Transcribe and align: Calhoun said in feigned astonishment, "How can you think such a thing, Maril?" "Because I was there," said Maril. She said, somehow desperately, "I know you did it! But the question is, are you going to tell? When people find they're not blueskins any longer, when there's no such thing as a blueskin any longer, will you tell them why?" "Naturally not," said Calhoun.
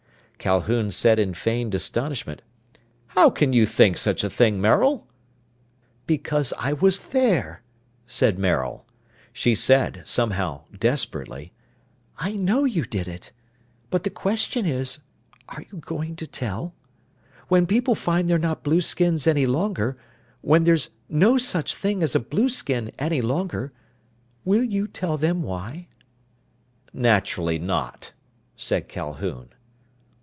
Calhoun 0.43 0.89
said 0.89 1.19
in 1.19 1.35
feigned 1.35 1.75
astonishment, 1.75 2.41
"How 3.09 3.29
can 3.29 3.53
you 3.53 3.67
think 3.67 3.95
such 3.95 4.23
a 4.23 4.29
thing, 4.29 4.59
Maril?" 4.59 5.05
"Because 6.07 6.51
I 6.57 6.73
was 6.73 7.09
there," 7.09 7.61
said 8.07 8.39
Maril. 8.39 8.83
She 9.31 9.53
said, 9.53 10.01
somehow 10.03 10.63
desperately, 10.79 11.53
"I 12.17 12.31
know 12.33 12.63
you 12.65 12.85
did 12.85 13.07
it! 13.07 13.31
But 13.91 14.03
the 14.03 14.09
question 14.09 14.65
is, 14.65 14.97
are 15.47 15.63
you 15.71 15.77
going 15.77 16.15
to 16.15 16.25
tell? 16.25 16.73
When 17.47 17.67
people 17.67 17.93
find 17.93 18.27
they're 18.27 18.39
not 18.39 18.63
blueskins 18.63 19.27
any 19.27 19.45
longer, 19.45 19.95
when 20.41 20.63
there's 20.63 20.89
no 21.07 21.37
such 21.37 21.75
thing 21.75 22.01
as 22.01 22.15
a 22.15 22.19
blueskin 22.19 22.89
any 22.97 23.21
longer, 23.21 23.73
will 24.43 24.63
you 24.63 24.87
tell 24.87 25.17
them 25.17 25.43
why?" 25.43 25.87
"Naturally 26.95 27.59
not," 27.59 28.13
said 28.55 28.87
Calhoun. 28.89 29.49